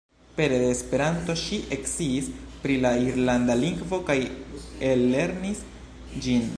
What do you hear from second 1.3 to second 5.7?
ŝi eksciis pri la irlanda lingvo kaj ellernis